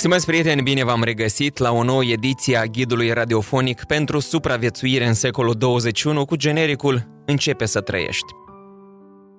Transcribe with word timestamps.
Stimați 0.00 0.26
prieteni, 0.26 0.62
bine 0.62 0.84
v-am 0.84 1.02
regăsit 1.02 1.58
la 1.58 1.72
o 1.72 1.82
nouă 1.82 2.04
ediție 2.04 2.56
a 2.56 2.64
ghidului 2.64 3.12
radiofonic 3.12 3.84
pentru 3.84 4.18
supraviețuire 4.18 5.06
în 5.06 5.14
secolul 5.14 5.54
21 5.54 6.24
cu 6.24 6.36
genericul 6.36 7.22
Începe 7.26 7.66
să 7.66 7.80
trăiești. 7.80 8.32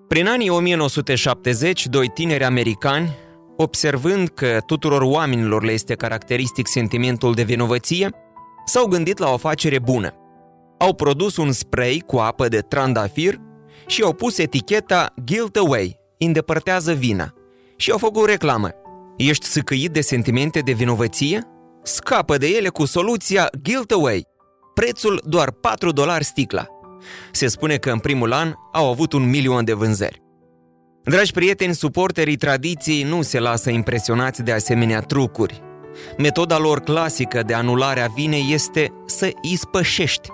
Prin 0.08 0.28
anii 0.28 0.50
1970, 0.50 1.86
doi 1.86 2.08
tineri 2.08 2.44
americani, 2.44 3.10
observând 3.58 4.28
că 4.28 4.60
tuturor 4.66 5.02
oamenilor 5.02 5.64
le 5.64 5.72
este 5.72 5.96
caracteristic 5.96 6.68
sentimentul 6.68 7.34
de 7.34 7.44
vinovăție, 7.44 8.10
s-au 8.66 8.86
gândit 8.86 9.18
la 9.18 9.30
o 9.30 9.34
afacere 9.34 9.80
bună. 9.80 10.14
Au 10.78 10.94
produs 10.94 11.38
un 11.38 11.52
spray 11.52 12.04
cu 12.06 12.18
apă 12.18 12.48
de 12.48 12.60
trandafir 12.60 13.40
și 13.88 14.02
au 14.02 14.14
pus 14.14 14.38
eticheta 14.38 15.14
Guilt 15.26 15.56
Away, 15.56 15.98
îndepărtează 16.18 16.94
vina, 16.94 17.34
și 17.76 17.92
au 17.92 17.98
făcut 17.98 18.26
reclamă– 18.26 18.70
Ești 19.30 19.46
săcăit 19.46 19.92
de 19.92 20.02
sentimente 20.02 20.60
de 20.60 20.72
vinovăție? 20.72 21.42
Scapă 21.84 22.38
de 22.38 22.48
ele 22.48 22.70
cu 22.70 22.86
soluția 22.86 23.50
Guilt 23.64 23.92
Away. 23.92 24.24
Prețul 24.74 25.24
doar 25.26 25.52
4 25.52 25.92
dolari 25.92 26.24
sticla. 26.24 26.68
Se 27.32 27.48
spune 27.48 27.76
că 27.76 27.92
în 27.92 28.00
primul 28.00 28.34
an 28.34 28.54
au 28.72 28.90
avut 28.90 29.14
un 29.14 29.30
milion 29.30 29.66
de 29.66 29.74
vânzări. 29.74 30.22
Dragi 31.04 31.32
prieteni, 31.32 31.74
suporterii 31.74 32.36
tradiției 32.36 33.04
nu 33.04 33.22
se 33.22 33.40
lasă 33.40 33.70
impresionați 33.70 34.44
de 34.44 34.52
asemenea 34.52 35.00
trucuri. 35.00 35.62
Metoda 36.18 36.58
lor 36.58 36.80
clasică 36.80 37.44
de 37.44 37.54
anulare 37.54 38.02
a 38.02 38.08
vinei 38.08 38.54
este 38.54 38.94
să 39.06 39.30
ispășești. 39.42 40.30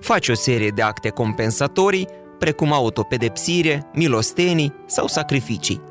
Faci 0.00 0.28
o 0.28 0.34
serie 0.34 0.68
de 0.68 0.82
acte 0.82 1.08
compensatorii 1.08 2.08
precum 2.38 2.72
autopedepsire, 2.72 3.82
milostenii 3.94 4.74
sau 4.86 5.06
sacrificii, 5.06 5.82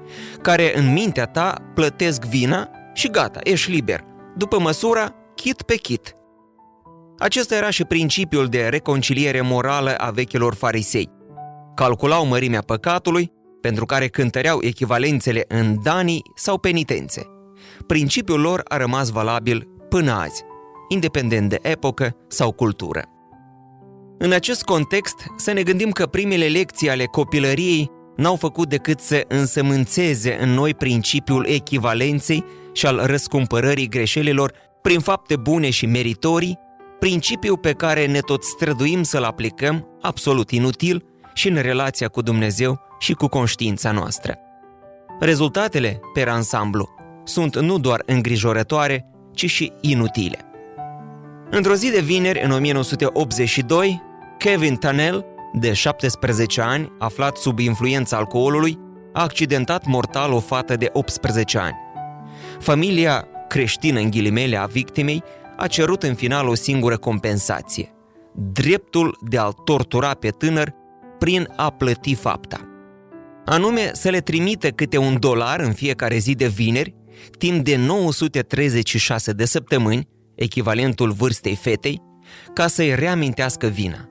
care 0.41 0.77
în 0.77 0.93
mintea 0.93 1.25
ta 1.25 1.71
plătesc 1.73 2.25
vina 2.25 2.69
și 2.93 3.09
gata, 3.09 3.39
ești 3.43 3.71
liber, 3.71 4.03
după 4.35 4.59
măsura 4.59 5.09
chit 5.35 5.61
pe 5.61 5.75
chit. 5.75 6.15
Acesta 7.17 7.55
era 7.55 7.69
și 7.69 7.83
principiul 7.83 8.47
de 8.47 8.67
reconciliere 8.67 9.41
morală 9.41 9.95
a 9.95 10.09
vechilor 10.09 10.53
farisei. 10.53 11.09
Calculau 11.75 12.25
mărimea 12.25 12.61
păcatului, 12.61 13.31
pentru 13.61 13.85
care 13.85 14.07
cântăreau 14.07 14.59
echivalențele 14.61 15.45
în 15.47 15.77
danii 15.83 16.21
sau 16.35 16.57
penitențe. 16.57 17.25
Principiul 17.87 18.39
lor 18.39 18.61
a 18.63 18.77
rămas 18.77 19.09
valabil 19.09 19.67
până 19.89 20.11
azi, 20.11 20.43
independent 20.89 21.49
de 21.49 21.59
epocă 21.61 22.15
sau 22.27 22.51
cultură. 22.51 23.14
În 24.17 24.31
acest 24.31 24.63
context, 24.63 25.15
să 25.35 25.51
ne 25.51 25.63
gândim 25.63 25.91
că 25.91 26.05
primele 26.05 26.47
lecții 26.47 26.89
ale 26.89 27.05
copilăriei 27.05 27.91
n-au 28.15 28.35
făcut 28.35 28.69
decât 28.69 28.99
să 28.99 29.25
însămânțeze 29.27 30.37
în 30.41 30.49
noi 30.49 30.73
principiul 30.73 31.45
echivalenței 31.45 32.43
și 32.73 32.85
al 32.85 33.01
răscumpărării 33.05 33.87
greșelilor 33.87 34.53
prin 34.81 34.99
fapte 34.99 35.35
bune 35.35 35.69
și 35.69 35.85
meritorii, 35.85 36.59
principiul 36.99 37.57
pe 37.57 37.71
care 37.71 38.05
ne 38.05 38.19
tot 38.19 38.43
străduim 38.43 39.03
să-l 39.03 39.23
aplicăm, 39.23 39.87
absolut 40.01 40.51
inutil, 40.51 41.05
și 41.33 41.47
în 41.47 41.61
relația 41.61 42.07
cu 42.07 42.21
Dumnezeu 42.21 42.79
și 42.99 43.13
cu 43.13 43.27
conștiința 43.27 43.91
noastră. 43.91 44.37
Rezultatele, 45.19 45.99
per 46.13 46.27
ansamblu, 46.27 46.89
sunt 47.23 47.59
nu 47.59 47.77
doar 47.79 48.03
îngrijorătoare, 48.05 49.05
ci 49.33 49.49
și 49.49 49.71
inutile. 49.81 50.44
Într-o 51.49 51.73
zi 51.73 51.91
de 51.91 51.99
vineri, 51.99 52.41
în 52.43 52.51
1982, 52.51 54.01
Kevin 54.37 54.75
Tunnell, 54.75 55.25
de 55.53 55.73
17 55.73 56.61
ani, 56.61 56.91
aflat 56.99 57.37
sub 57.37 57.59
influența 57.59 58.17
alcoolului, 58.17 58.79
a 59.13 59.21
accidentat 59.21 59.85
mortal 59.85 60.31
o 60.31 60.39
fată 60.39 60.75
de 60.75 60.89
18 60.93 61.57
ani. 61.57 61.75
Familia 62.59 63.27
creștină 63.47 63.99
în 63.99 64.09
ghilimele 64.09 64.57
a 64.57 64.65
victimei 64.65 65.23
a 65.57 65.67
cerut 65.67 66.03
în 66.03 66.15
final 66.15 66.47
o 66.47 66.53
singură 66.53 66.97
compensație, 66.97 67.93
dreptul 68.33 69.17
de 69.29 69.37
a-l 69.37 69.51
tortura 69.51 70.13
pe 70.13 70.29
tânăr 70.29 70.73
prin 71.19 71.53
a 71.55 71.69
plăti 71.69 72.15
fapta. 72.15 72.59
Anume 73.45 73.89
să 73.93 74.09
le 74.09 74.19
trimite 74.19 74.69
câte 74.69 74.97
un 74.97 75.19
dolar 75.19 75.59
în 75.59 75.73
fiecare 75.73 76.17
zi 76.17 76.35
de 76.35 76.47
vineri, 76.47 76.95
timp 77.37 77.63
de 77.63 77.75
936 77.75 79.31
de 79.31 79.45
săptămâni, 79.45 80.07
echivalentul 80.35 81.11
vârstei 81.11 81.55
fetei, 81.55 82.01
ca 82.53 82.67
să-i 82.67 82.95
reamintească 82.95 83.67
vina. 83.67 84.09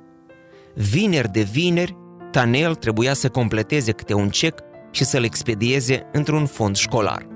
Vineri 0.75 1.31
de 1.31 1.43
vineri, 1.43 1.97
Tanel 2.31 2.75
trebuia 2.75 3.15
să 3.15 3.29
completeze 3.29 3.93
câte 3.93 4.15
un 4.15 4.29
cec 4.29 4.61
și 4.91 5.05
să-l 5.05 5.25
expedieze 5.25 6.07
într-un 6.13 6.47
fond 6.47 6.77
școlar. 6.77 7.27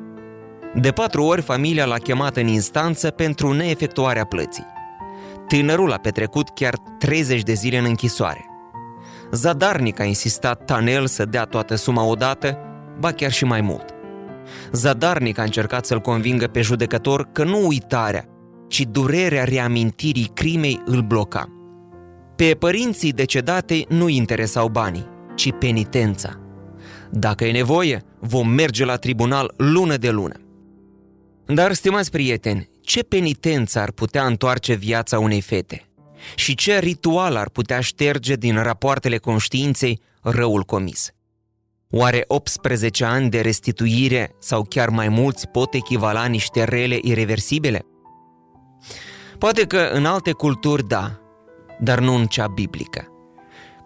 De 0.75 0.91
patru 0.91 1.23
ori 1.23 1.43
familia 1.43 1.85
l-a 1.85 1.97
chemat 1.97 2.37
în 2.37 2.47
instanță 2.47 3.11
pentru 3.11 3.53
neefectuarea 3.53 4.25
plății. 4.25 4.67
Tânărul 5.49 5.93
a 5.93 5.97
petrecut 5.97 6.49
chiar 6.49 6.75
30 6.99 7.43
de 7.43 7.53
zile 7.53 7.79
în 7.79 7.85
închisoare. 7.85 8.45
Zadarnic 9.33 10.01
a 10.01 10.05
insistat 10.05 10.65
Tanel 10.65 11.07
să 11.07 11.25
dea 11.25 11.45
toată 11.45 11.75
suma 11.75 12.05
odată, 12.05 12.59
ba 12.99 13.13
chiar 13.13 13.33
și 13.33 13.45
mai 13.45 13.61
mult. 13.61 13.95
Zadarnic 14.73 15.39
a 15.39 15.43
încercat 15.43 15.87
să-l 15.87 16.01
convingă 16.01 16.47
pe 16.47 16.61
judecător 16.61 17.29
că 17.33 17.45
nu 17.45 17.67
uitarea, 17.67 18.25
ci 18.69 18.83
durerea 18.91 19.45
reamintirii 19.45 20.31
crimei 20.35 20.83
îl 20.85 21.03
bloca. 21.03 21.49
Pe 22.37 22.57
părinții 22.59 23.13
decedate 23.13 23.85
nu 23.89 24.09
interesau 24.09 24.69
banii, 24.69 25.07
ci 25.35 25.51
penitența. 25.59 26.41
Dacă 27.11 27.45
e 27.45 27.53
nevoie, 27.53 28.03
vom 28.21 28.49
merge 28.49 28.85
la 28.85 28.97
tribunal 28.97 29.55
lună 29.57 29.97
de 29.97 30.11
lună. 30.11 30.35
Dar, 31.47 31.73
stimați 31.73 32.11
prieteni, 32.11 32.69
ce 32.81 33.03
penitență 33.03 33.79
ar 33.79 33.91
putea 33.91 34.27
întoarce 34.27 34.75
viața 34.75 35.19
unei 35.19 35.41
fete? 35.41 35.83
Și 36.35 36.55
ce 36.55 36.79
ritual 36.79 37.37
ar 37.37 37.49
putea 37.49 37.81
șterge 37.81 38.35
din 38.35 38.63
rapoartele 38.63 39.19
conștiinței 39.19 40.01
răul 40.23 40.63
comis? 40.63 41.11
Oare 41.91 42.25
18 42.27 43.05
ani 43.05 43.31
de 43.31 43.41
restituire 43.41 44.35
sau 44.39 44.63
chiar 44.69 44.89
mai 44.89 45.09
mulți 45.09 45.49
pot 45.49 45.75
echivala 45.75 46.27
niște 46.27 46.65
rele 46.65 46.99
irreversibile? 47.03 47.87
Poate 49.39 49.67
că 49.67 49.91
în 49.93 50.05
alte 50.05 50.33
culturi 50.33 50.87
da, 50.87 51.21
dar 51.81 51.99
nu 51.99 52.15
în 52.15 52.27
cea 52.27 52.47
biblică. 52.47 53.07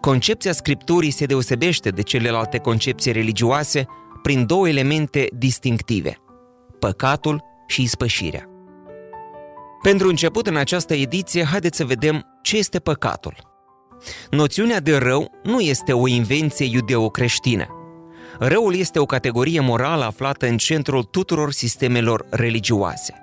Concepția 0.01 0.51
Scripturii 0.51 1.11
se 1.11 1.25
deosebește 1.25 1.89
de 1.89 2.01
celelalte 2.01 2.57
concepții 2.57 3.11
religioase 3.11 3.85
prin 4.21 4.45
două 4.45 4.67
elemente 4.67 5.27
distinctive, 5.33 6.17
păcatul 6.79 7.43
și 7.67 7.81
ispășirea. 7.81 8.47
Pentru 9.81 10.07
început 10.07 10.47
în 10.47 10.55
această 10.55 10.93
ediție, 10.93 11.43
haideți 11.43 11.77
să 11.77 11.85
vedem 11.85 12.25
ce 12.41 12.57
este 12.57 12.79
păcatul. 12.79 13.35
Noțiunea 14.29 14.79
de 14.79 14.97
rău 14.97 15.31
nu 15.43 15.59
este 15.59 15.93
o 15.93 16.07
invenție 16.07 16.65
iudeo-creștină. 16.65 17.67
Răul 18.39 18.75
este 18.75 18.99
o 18.99 19.05
categorie 19.05 19.59
morală 19.59 20.03
aflată 20.03 20.47
în 20.47 20.57
centrul 20.57 21.03
tuturor 21.03 21.51
sistemelor 21.51 22.25
religioase. 22.29 23.22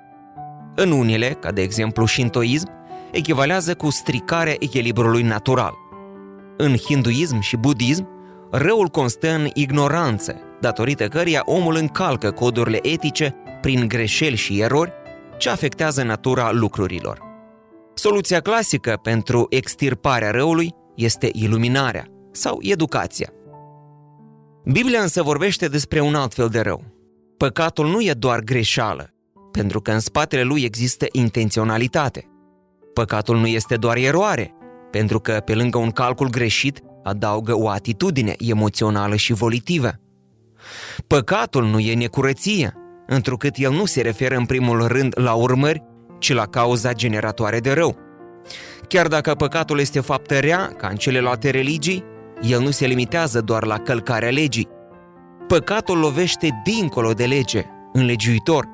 În 0.82 0.91
unele, 0.91 1.36
ca 1.41 1.53
de 1.53 1.62
exemplu 1.62 2.04
șintoism, 2.04 2.71
echivalează 3.10 3.74
cu 3.74 3.91
stricarea 3.91 4.54
echilibrului 4.59 5.22
natural. 5.22 5.74
În 6.56 6.77
hinduism 6.77 7.41
și 7.41 7.56
budism, 7.56 8.09
răul 8.50 8.86
constă 8.86 9.30
în 9.30 9.48
ignoranță, 9.54 10.36
datorită 10.60 11.09
căreia 11.09 11.42
omul 11.44 11.77
încalcă 11.77 12.30
codurile 12.30 12.78
etice 12.82 13.34
prin 13.60 13.88
greșeli 13.88 14.36
și 14.36 14.60
erori 14.60 14.92
ce 15.38 15.50
afectează 15.50 16.03
natura 16.03 16.53
lucrurilor. 16.53 17.22
Soluția 17.94 18.41
clasică 18.41 18.98
pentru 19.03 19.47
extirparea 19.48 20.30
răului 20.30 20.74
este 20.94 21.30
iluminarea 21.32 22.06
sau 22.32 22.59
educația. 22.60 23.28
Biblia 24.65 25.00
însă 25.00 25.22
vorbește 25.22 25.68
despre 25.68 26.00
un 26.00 26.15
alt 26.15 26.34
fel 26.34 26.48
de 26.48 26.60
rău. 26.60 26.82
Păcatul 27.36 27.86
nu 27.86 28.00
e 28.00 28.12
doar 28.12 28.41
greșeală, 28.41 29.15
pentru 29.52 29.80
că 29.80 29.91
în 29.91 30.00
spatele 30.00 30.42
lui 30.42 30.62
există 30.62 31.06
intenționalitate. 31.12 32.24
Păcatul 32.92 33.38
nu 33.38 33.47
este 33.47 33.76
doar 33.76 33.97
eroare, 33.97 34.54
pentru 34.91 35.20
că 35.20 35.32
pe 35.44 35.54
lângă 35.54 35.78
un 35.78 35.91
calcul 35.91 36.30
greșit 36.30 36.82
adaugă 37.02 37.56
o 37.56 37.68
atitudine 37.68 38.34
emoțională 38.38 39.16
și 39.16 39.32
volitivă. 39.32 39.91
Păcatul 41.06 41.64
nu 41.64 41.78
e 41.78 41.94
necurăție, 41.94 42.74
întrucât 43.06 43.56
el 43.56 43.72
nu 43.72 43.84
se 43.84 44.00
referă 44.00 44.36
în 44.36 44.47
primul 44.47 44.86
rând 44.86 45.12
la 45.16 45.32
urmări, 45.32 45.82
ci 46.18 46.32
la 46.32 46.46
cauza 46.46 46.92
generatoare 46.92 47.60
de 47.60 47.72
rău. 47.72 47.96
Chiar 48.88 49.06
dacă 49.06 49.34
păcatul 49.34 49.80
este 49.80 50.00
faptă 50.00 50.38
rea, 50.38 50.66
ca 50.76 50.88
în 50.88 50.96
celelalte 50.96 51.50
religii, 51.50 52.04
el 52.42 52.60
nu 52.60 52.70
se 52.70 52.86
limitează 52.86 53.41
doar 53.41 53.64
la 53.64 53.78
călcarea 53.78 54.30
legii. 54.30 54.68
Păcatul 55.46 55.98
lovește 55.98 56.60
dincolo 56.64 57.12
de 57.12 57.24
lege, 57.24 57.64
în 57.92 58.04
legiuitor. 58.04 58.64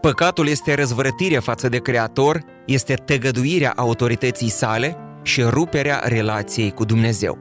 Păcatul 0.00 0.48
este 0.48 0.74
răzvrătire 0.74 1.38
față 1.38 1.68
de 1.68 1.78
Creator, 1.78 2.44
este 2.66 2.94
tăgăduirea 2.94 3.72
autorității 3.76 4.48
sale 4.48 4.96
și 5.22 5.42
ruperea 5.42 6.02
relației 6.04 6.70
cu 6.70 6.84
Dumnezeu. 6.84 7.38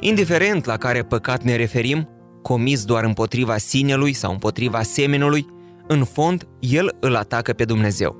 Indiferent 0.00 0.64
la 0.64 0.76
care 0.76 1.02
păcat 1.02 1.42
ne 1.42 1.56
referim, 1.56 2.08
comis 2.42 2.84
doar 2.84 3.04
împotriva 3.04 3.56
sinelui 3.56 4.12
sau 4.12 4.32
împotriva 4.32 4.82
semenului, 4.82 5.46
în 5.86 6.04
fond, 6.04 6.48
el 6.60 6.96
îl 7.00 7.16
atacă 7.16 7.52
pe 7.52 7.64
Dumnezeu. 7.64 8.16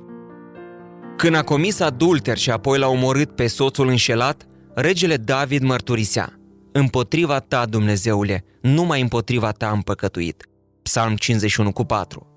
Când 1.17 1.35
a 1.35 1.43
comis 1.43 1.79
adulter 1.79 2.37
și 2.37 2.51
apoi 2.51 2.79
l-a 2.79 2.87
omorât 2.87 3.35
pe 3.35 3.47
soțul 3.47 3.87
înșelat, 3.87 4.45
regele 4.73 5.17
David 5.17 5.61
mărturisea, 5.61 6.33
Împotriva 6.71 7.39
ta, 7.39 7.65
Dumnezeule, 7.65 8.43
numai 8.61 9.01
împotriva 9.01 9.51
ta 9.51 9.69
am 9.69 9.81
păcătuit. 9.81 10.47
Psalm 10.81 11.15
51 11.15 11.71
cu 11.71 11.83
4. 11.83 12.28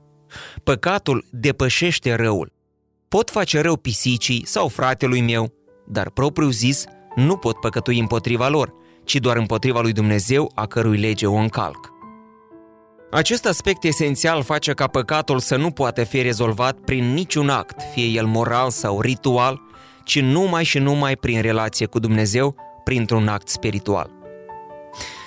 Păcatul 0.62 1.24
depășește 1.30 2.14
răul. 2.14 2.52
Pot 3.08 3.30
face 3.30 3.60
rău 3.60 3.76
pisicii 3.76 4.46
sau 4.46 4.68
fratelui 4.68 5.20
meu, 5.20 5.52
dar 5.86 6.10
propriu 6.10 6.50
zis, 6.50 6.84
nu 7.14 7.36
pot 7.36 7.60
păcătui 7.60 7.98
împotriva 7.98 8.48
lor, 8.48 8.72
ci 9.04 9.16
doar 9.16 9.36
împotriva 9.36 9.80
lui 9.80 9.92
Dumnezeu, 9.92 10.52
a 10.54 10.66
cărui 10.66 10.98
lege 10.98 11.26
o 11.26 11.34
încalc. 11.34 11.90
Acest 13.10 13.46
aspect 13.46 13.84
esențial 13.84 14.42
face 14.42 14.72
ca 14.72 14.86
păcatul 14.86 15.38
să 15.38 15.56
nu 15.56 15.70
poată 15.70 16.04
fi 16.04 16.22
rezolvat 16.22 16.76
prin 16.76 17.12
niciun 17.12 17.48
act, 17.48 17.80
fie 17.92 18.06
el 18.06 18.26
moral 18.26 18.70
sau 18.70 19.00
ritual, 19.00 19.60
ci 20.04 20.20
numai 20.20 20.64
și 20.64 20.78
numai 20.78 21.16
prin 21.16 21.40
relație 21.40 21.86
cu 21.86 21.98
Dumnezeu, 21.98 22.56
printr-un 22.84 23.28
act 23.28 23.48
spiritual. 23.48 24.10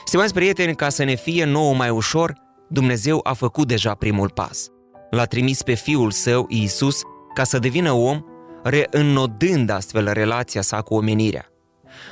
Stimați 0.05 0.33
prieteni, 0.33 0.75
ca 0.75 0.89
să 0.89 1.03
ne 1.03 1.15
fie 1.15 1.43
nouă 1.43 1.73
mai 1.73 1.89
ușor, 1.89 2.33
Dumnezeu 2.67 3.19
a 3.23 3.33
făcut 3.33 3.67
deja 3.67 3.93
primul 3.93 4.29
pas. 4.29 4.69
L-a 5.09 5.25
trimis 5.25 5.61
pe 5.61 5.73
Fiul 5.73 6.11
Său, 6.11 6.45
Iisus, 6.49 7.01
ca 7.33 7.43
să 7.43 7.59
devină 7.59 7.91
om, 7.91 8.23
reînnodând 8.63 9.69
astfel 9.69 10.11
relația 10.13 10.61
sa 10.61 10.81
cu 10.81 10.93
omenirea. 10.93 11.45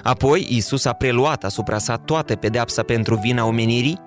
Apoi, 0.04 0.48
Iisus 0.50 0.86
a 0.86 0.94
preluat 0.94 1.44
asupra 1.44 1.78
sa 1.78 1.98
toată 1.98 2.36
pedeapsa 2.36 2.84
pentru 2.84 3.16
vina 3.16 3.46
omenirii, 3.46 4.00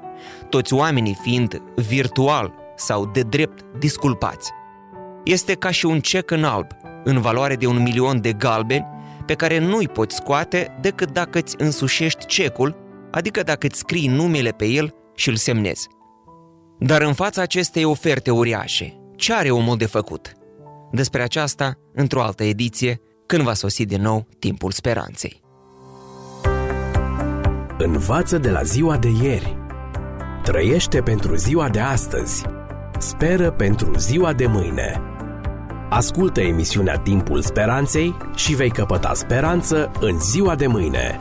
toți 0.49 0.75
oamenii 0.75 1.19
fiind 1.23 1.63
virtual 1.75 2.55
sau 2.77 3.07
de 3.07 3.21
drept 3.21 3.65
disculpați. 3.79 4.53
Este 5.25 5.55
ca 5.55 5.71
și 5.71 5.87
un 5.87 6.01
cec 6.01 6.31
în 6.31 6.45
alb, 6.45 6.67
în 7.05 7.21
valoare 7.21 7.55
de 7.55 7.67
un 7.67 7.83
milion 7.83 8.21
de 8.21 8.33
galbeni, 8.33 8.87
pe 9.27 9.35
care 9.35 9.59
nu-i 9.59 9.89
poți 9.89 10.17
scoate 10.17 10.77
decât 10.81 11.11
dacă 11.11 11.39
îți 11.39 11.55
însușești 11.59 12.27
cecul, 12.27 12.77
adică 13.11 13.43
dacă 13.43 13.67
îți 13.67 13.79
scrii 13.79 14.09
numele 14.09 14.51
pe 14.51 14.67
el 14.67 14.95
și 15.15 15.29
îl 15.29 15.37
semnezi. 15.37 15.89
Dar 16.79 17.03
în 17.03 17.13
fața 17.13 17.43
acestei 17.43 17.85
oferte 17.85 18.31
uriașe, 18.31 18.97
ce 19.17 19.35
are 19.35 19.51
omul 19.51 19.77
de 19.77 19.87
făcut? 19.87 20.33
Despre 20.93 21.23
aceasta, 21.23 21.79
într-o 21.95 22.23
altă 22.23 22.45
ediție, 22.45 23.01
când 23.27 23.43
va 23.43 23.55
sosi 23.55 23.85
din 23.85 24.03
nou 24.03 24.27
timpul 24.39 24.71
speranței. 24.71 25.45
Învață 27.79 28.39
de 28.39 28.51
la 28.51 28.63
ziua 28.63 28.97
de 28.97 29.09
ieri. 29.23 29.57
Trăiește 30.43 31.01
pentru 31.01 31.35
ziua 31.35 31.69
de 31.69 31.81
astăzi. 31.81 32.45
Speră 32.99 33.51
pentru 33.51 33.99
ziua 33.99 34.33
de 34.33 34.47
mâine. 34.47 35.01
Ascultă 35.91 36.41
emisiunea 36.41 36.99
Timpul 36.99 37.43
Speranței 37.43 38.17
și 38.35 38.55
vei 38.55 38.71
căpăta 38.71 39.15
speranță 39.15 39.91
în 40.01 40.21
ziua 40.21 40.55
de 40.55 40.67
mâine. 40.67 41.19